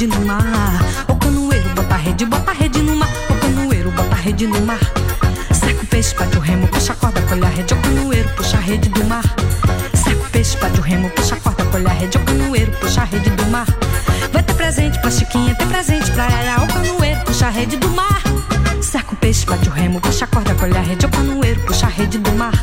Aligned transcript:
Rede 0.00 0.06
no 0.06 0.24
mar. 0.24 0.80
O 1.08 1.14
canoeiro 1.16 1.68
bota 1.74 1.96
rede, 1.96 2.24
bota 2.24 2.52
rede 2.52 2.80
no 2.80 2.96
mar. 2.96 3.08
O 3.28 3.34
canoeiro 3.34 3.90
bota 3.90 4.14
rede 4.14 4.46
no 4.46 4.58
mar. 4.62 4.80
Seca 5.52 5.82
o 5.82 5.86
peixe, 5.86 6.14
bate 6.14 6.38
o 6.38 6.40
remo, 6.40 6.66
puxa 6.68 6.94
a 6.94 6.96
corda, 6.96 7.20
colhe 7.22 7.44
a 7.44 7.48
rede. 7.48 7.74
O 7.74 7.76
canoeiro 7.76 8.28
puxa 8.30 8.56
a 8.56 8.60
rede 8.60 8.88
do 8.88 9.04
mar. 9.04 9.22
Seca 9.92 10.22
o 10.22 10.30
peixe, 10.30 10.56
bate 10.56 10.80
o 10.80 10.82
remo, 10.82 11.10
puxa 11.10 11.34
a 11.34 11.40
corda, 11.40 11.64
colhe 11.66 11.86
a 11.86 11.92
rede. 11.92 12.16
O 12.16 12.20
canoeiro 12.20 12.72
puxa 12.80 13.02
a 13.02 13.04
rede 13.04 13.28
do 13.28 13.46
mar. 13.48 13.66
Vai 14.32 14.42
ter 14.42 14.54
presente 14.54 14.98
pra 15.00 15.10
Chiquinha, 15.10 15.54
ter 15.54 15.66
presente 15.66 16.10
pra 16.12 16.24
Yaya. 16.24 16.62
O 16.62 16.66
canoeiro 16.66 17.20
puxa 17.26 17.46
a 17.48 17.50
rede 17.50 17.76
do 17.76 17.90
mar. 17.90 18.22
Seca 18.80 19.12
o 19.12 19.16
peixe, 19.16 19.44
bate 19.44 19.68
o 19.68 19.72
remo, 19.72 20.00
puxa 20.00 20.24
a 20.24 20.28
corda, 20.28 20.54
colhe 20.54 20.78
a 20.78 20.80
rede. 20.80 21.04
O 21.04 21.10
canoeiro 21.10 21.60
puxa 21.60 21.86
a 21.86 21.90
rede 21.90 22.16
do 22.16 22.32
mar. 22.32 22.54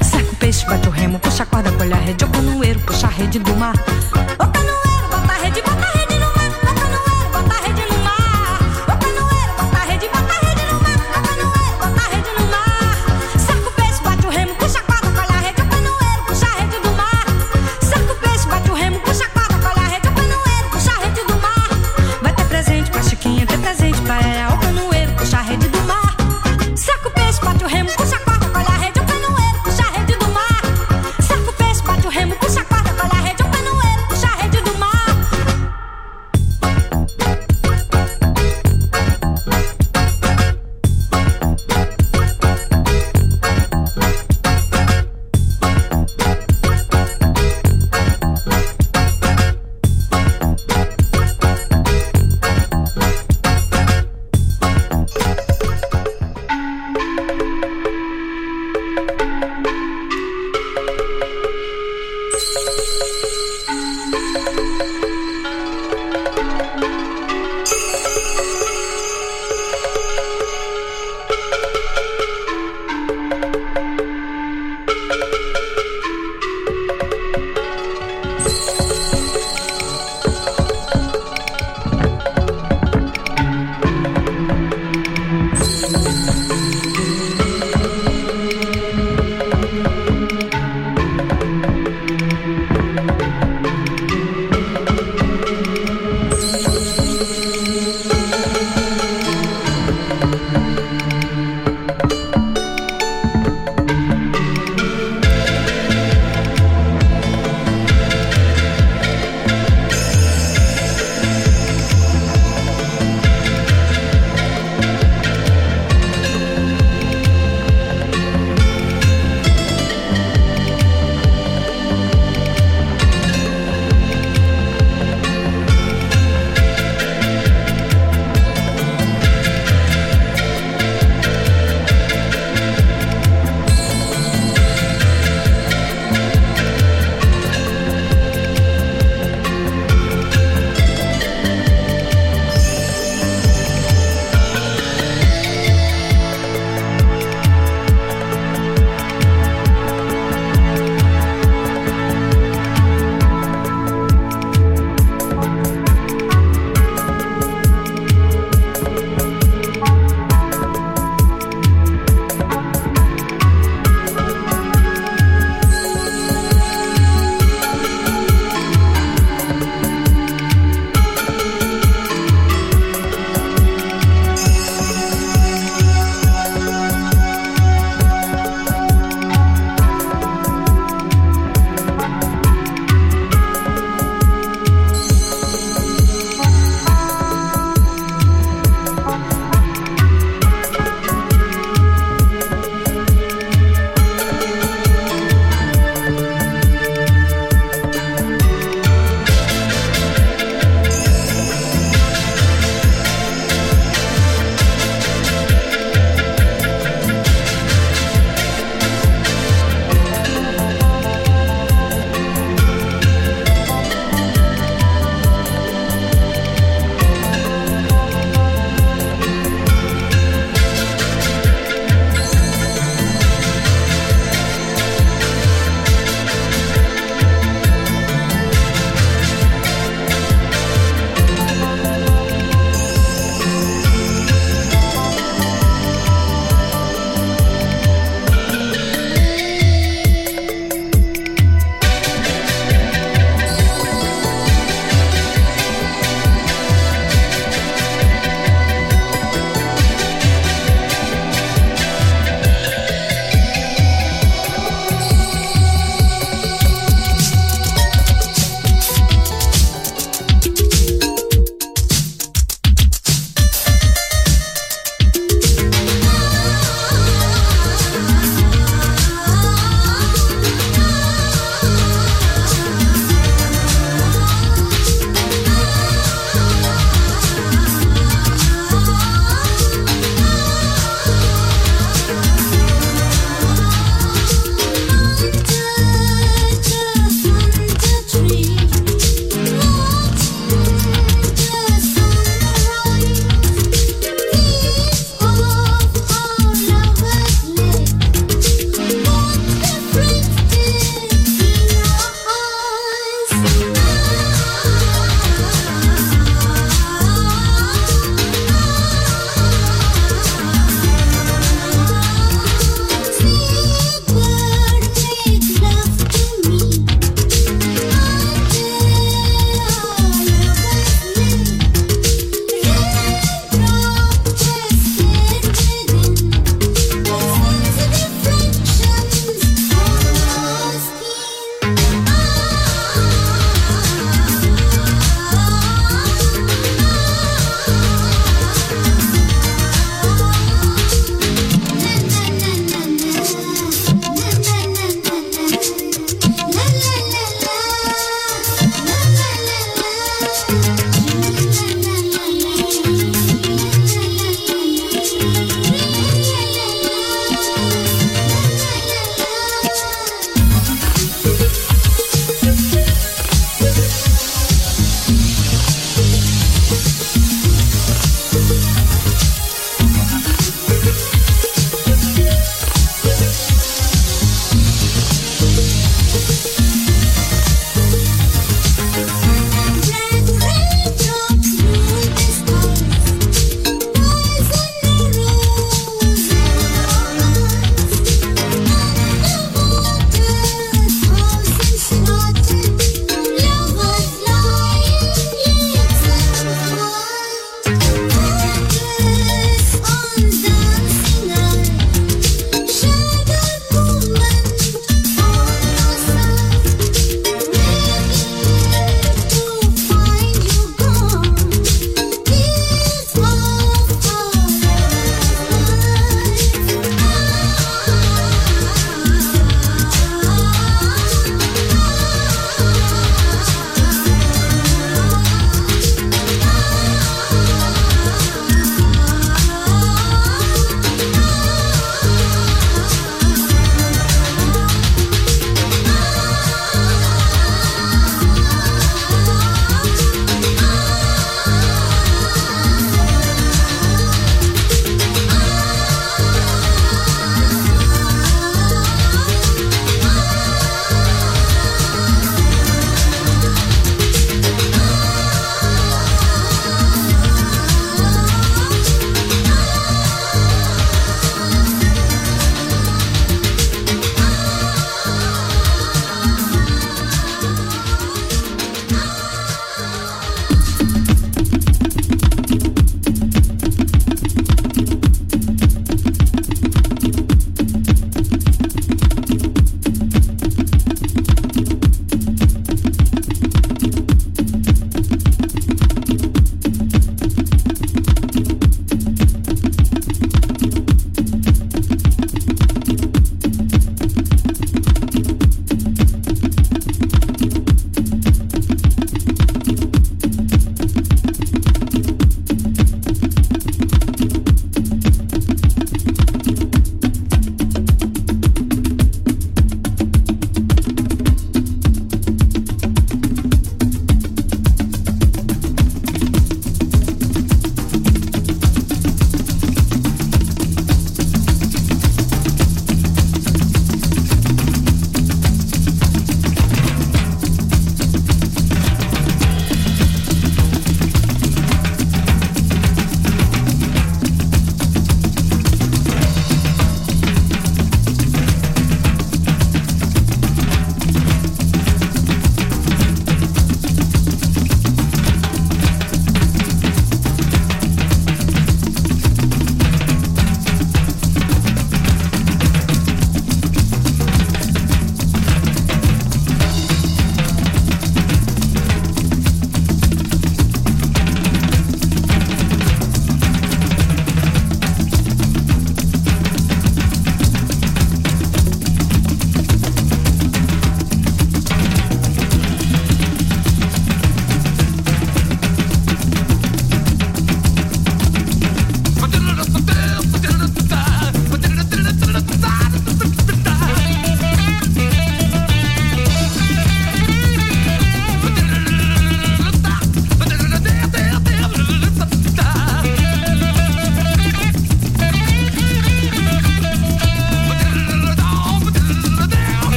Seca 0.00 0.30
o 0.30 0.36
peixe, 0.36 0.64
bate 0.64 0.86
o 0.86 0.92
remo, 0.92 1.18
puxa 1.18 1.42
a 1.42 1.46
corda, 1.46 1.72
colhe 1.72 1.92
a 1.92 1.96
rede. 1.96 2.24
O 2.24 2.28
canoeiro 2.28 2.78
puxa 2.80 3.08
a 3.08 3.10
rede 3.10 3.40
do 3.40 3.56
mar. 3.56 3.74
O 3.74 4.46
canoeiro 4.46 5.08
bota 5.10 5.32
a 5.32 5.38
rede, 5.42 5.60
bota 5.60 5.84
a 5.84 5.90
rede 5.90 5.97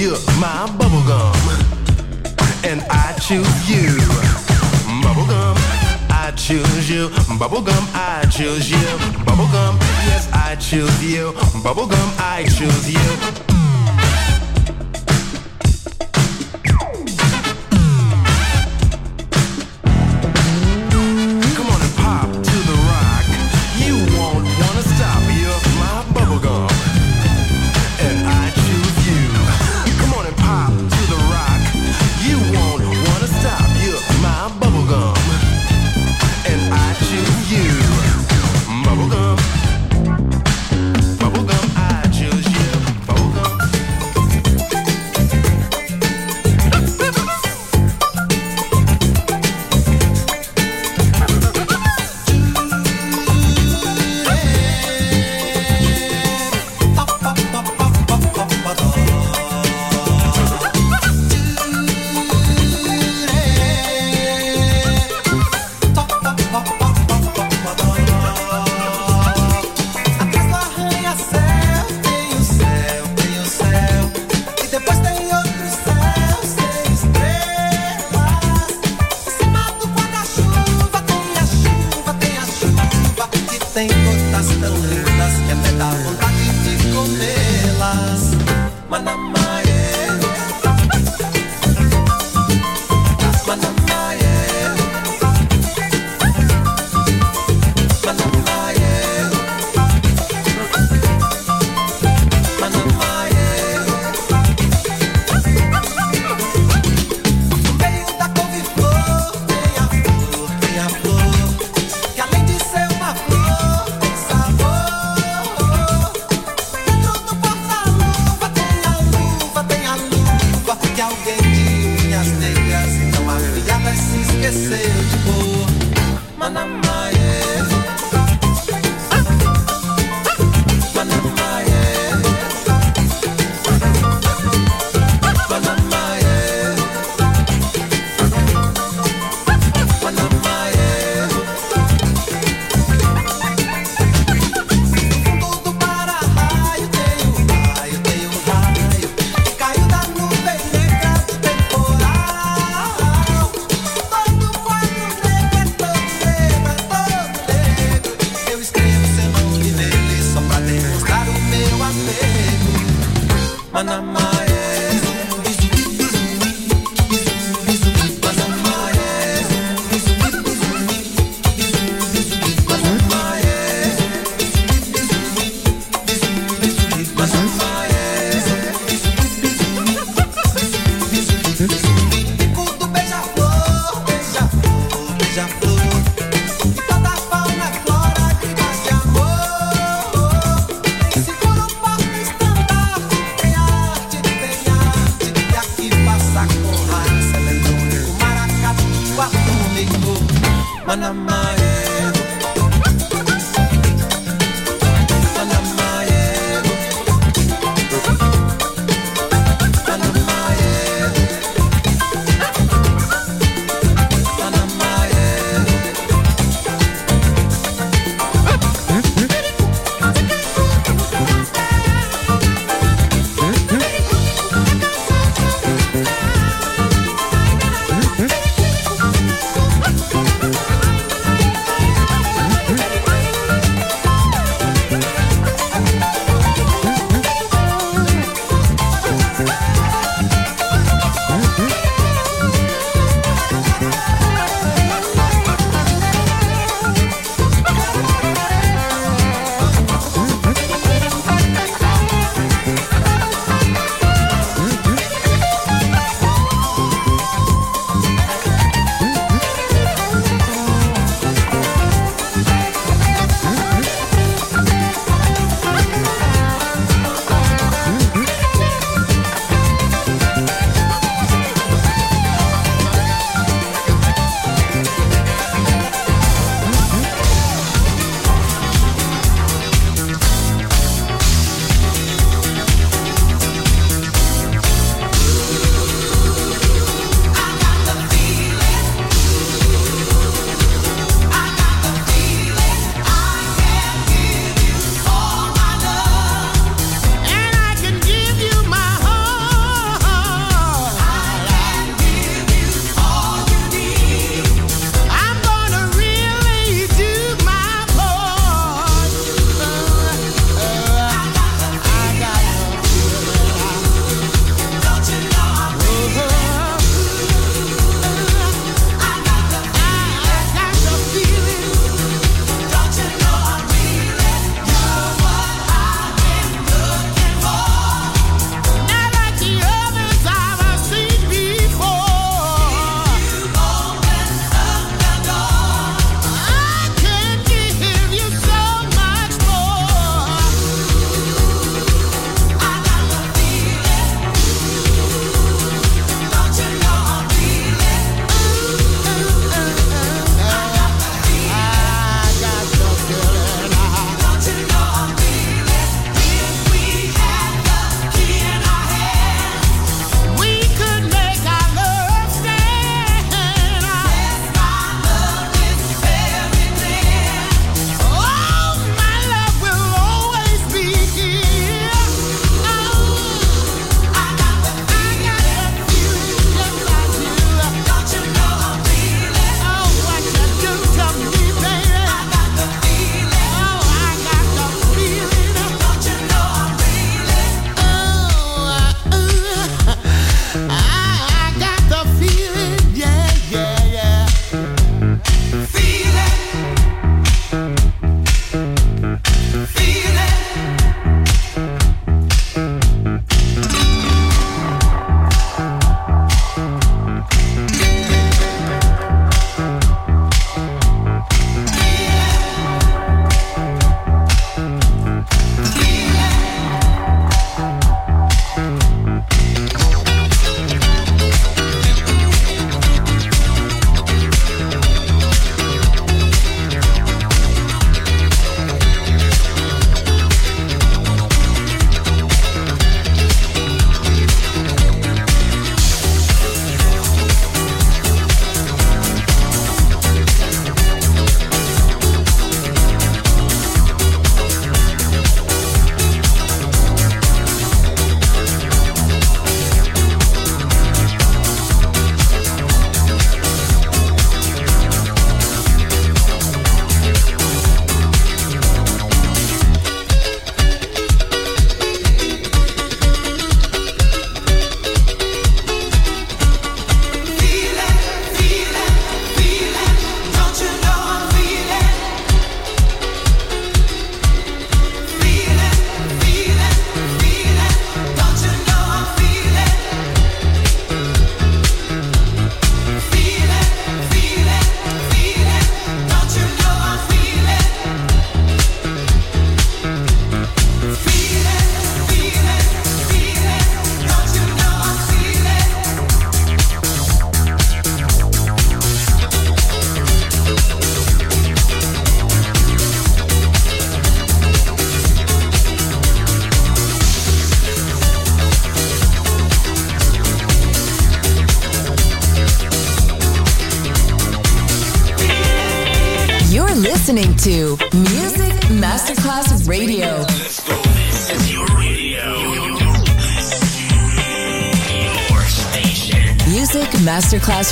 You're 0.00 0.16
my 0.40 0.66
bubblegum, 0.78 1.34
and 2.64 2.80
I 2.88 3.12
choose 3.20 3.68
you. 3.68 3.98
Bubblegum, 5.02 5.56
I 6.08 6.32
choose 6.34 6.88
you. 6.88 7.10
Bubblegum, 7.38 7.84
I 7.94 8.24
choose 8.30 8.70
you. 8.70 8.78
Bubblegum, 9.26 9.78
yes, 10.08 10.26
I 10.32 10.56
choose 10.56 11.04
you. 11.04 11.32
Bubblegum, 11.62 12.18
I 12.18 12.44
choose 12.48 12.90
you. 12.90 13.49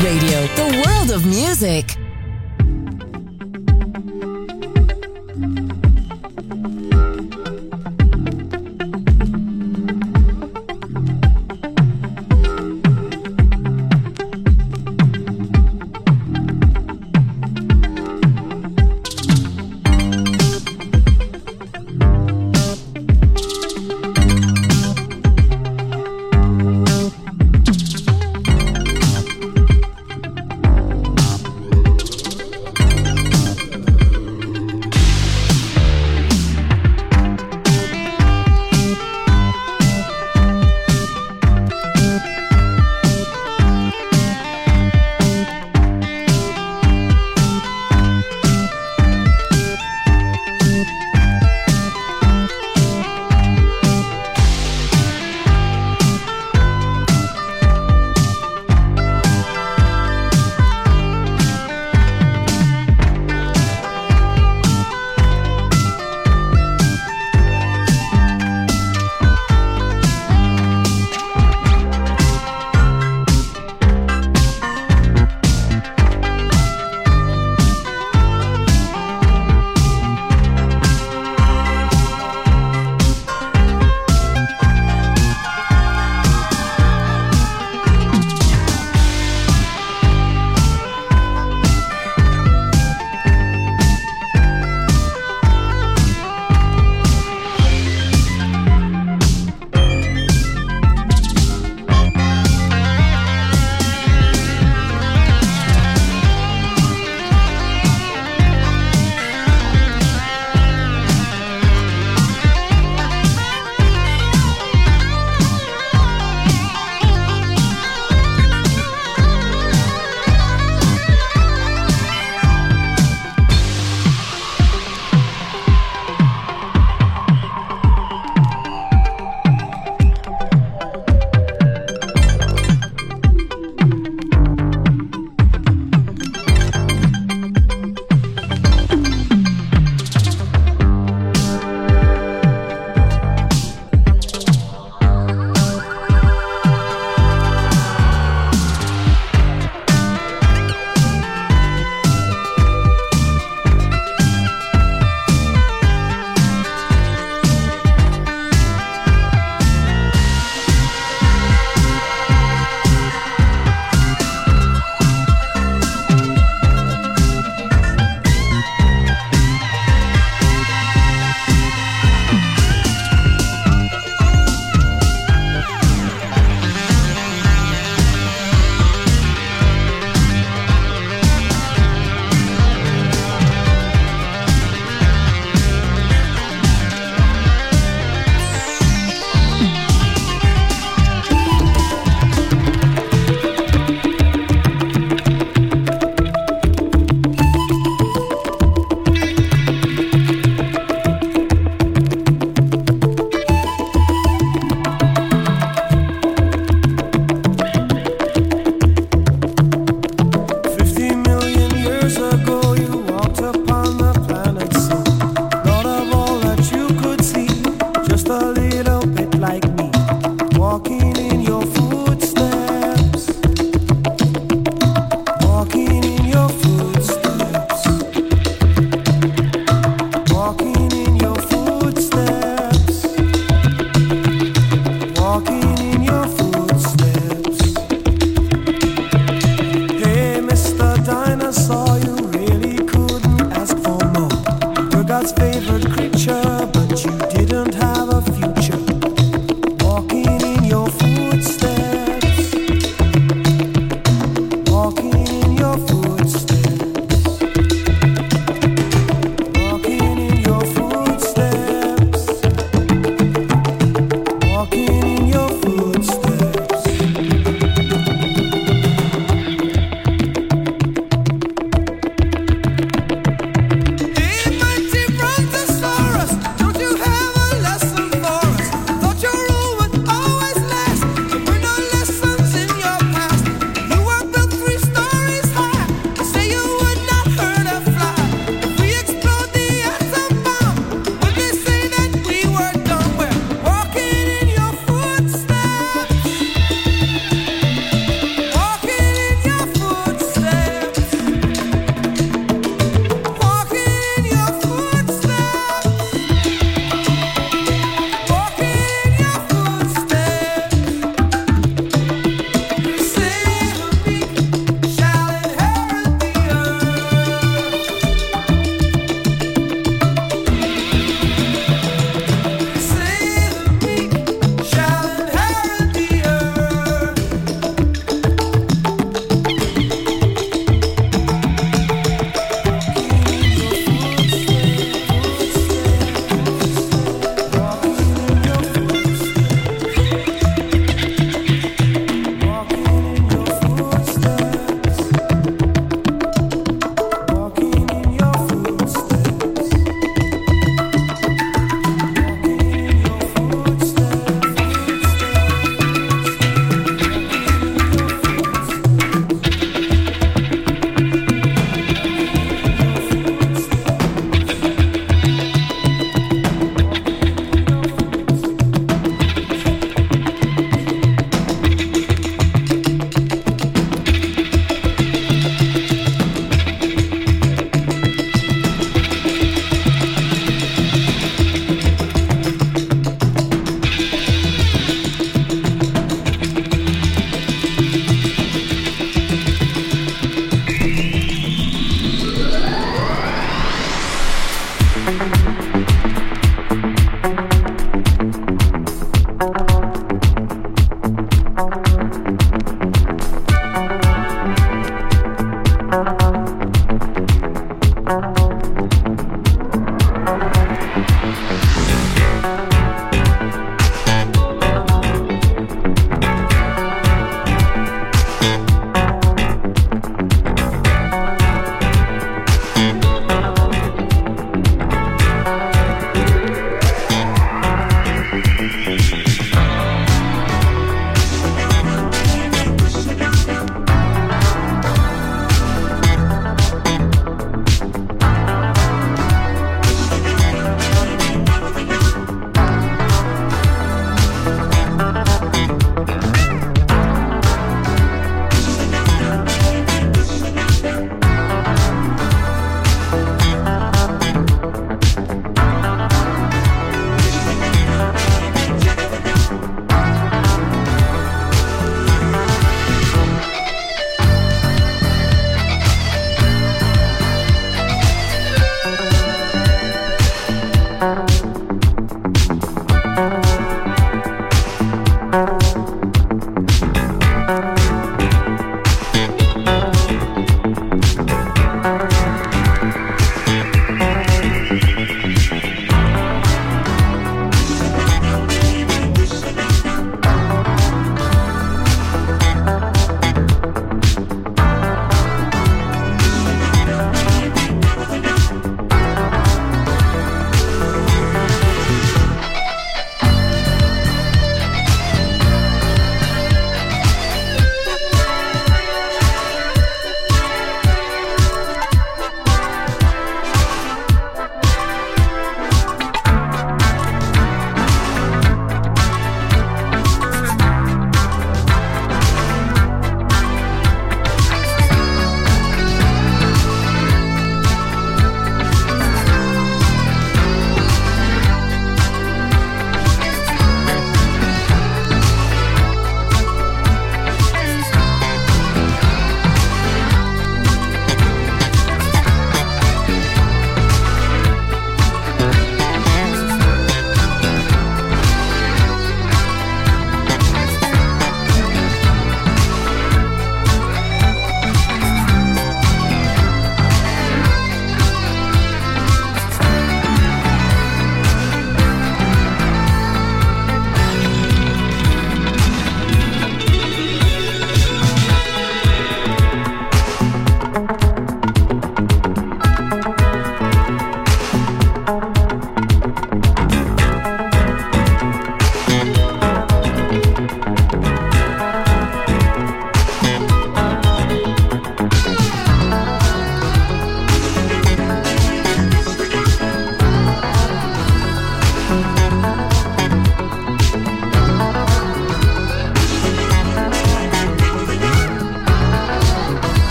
Radio, 0.00 0.31